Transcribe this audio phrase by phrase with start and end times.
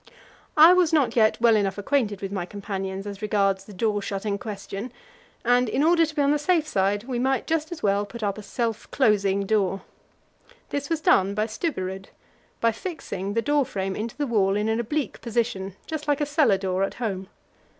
[0.57, 4.39] I was not yet well enough acquainted with my companions as regards the door shutting
[4.39, 4.91] question,
[5.45, 8.23] and in order to be on the safe side we might just as well put
[8.23, 9.83] up a self closing door.
[10.69, 12.09] This was done by Stubberud,
[12.59, 16.25] by fixing the door frame into the wall in an oblique position just like a
[16.25, 17.27] cellar door at home.